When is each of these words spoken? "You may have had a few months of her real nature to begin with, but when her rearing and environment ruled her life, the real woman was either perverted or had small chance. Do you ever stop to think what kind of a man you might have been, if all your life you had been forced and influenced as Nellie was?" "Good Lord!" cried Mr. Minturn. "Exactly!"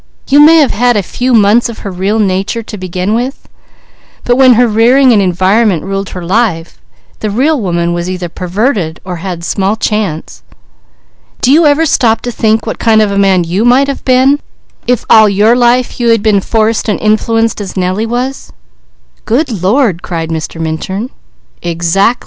"You 0.27 0.39
may 0.39 0.55
have 0.61 0.71
had 0.71 0.97
a 0.97 1.03
few 1.03 1.31
months 1.31 1.69
of 1.69 1.79
her 1.85 1.91
real 1.91 2.17
nature 2.17 2.63
to 2.63 2.75
begin 2.75 3.13
with, 3.13 3.47
but 4.23 4.35
when 4.35 4.53
her 4.53 4.67
rearing 4.67 5.13
and 5.13 5.21
environment 5.21 5.83
ruled 5.83 6.09
her 6.09 6.25
life, 6.25 6.81
the 7.19 7.29
real 7.29 7.61
woman 7.61 7.93
was 7.93 8.09
either 8.09 8.27
perverted 8.27 8.99
or 9.05 9.17
had 9.17 9.43
small 9.43 9.75
chance. 9.75 10.41
Do 11.43 11.51
you 11.51 11.67
ever 11.67 11.85
stop 11.85 12.21
to 12.21 12.31
think 12.31 12.65
what 12.65 12.79
kind 12.79 12.99
of 12.99 13.11
a 13.11 13.17
man 13.19 13.43
you 13.43 13.63
might 13.63 13.87
have 13.87 14.03
been, 14.03 14.39
if 14.87 15.05
all 15.07 15.29
your 15.29 15.55
life 15.55 15.99
you 15.99 16.09
had 16.09 16.23
been 16.23 16.41
forced 16.41 16.89
and 16.89 16.99
influenced 16.99 17.61
as 17.61 17.77
Nellie 17.77 18.07
was?" 18.07 18.51
"Good 19.25 19.51
Lord!" 19.61 20.01
cried 20.01 20.29
Mr. 20.31 20.59
Minturn. 20.59 21.11
"Exactly!" 21.61 22.19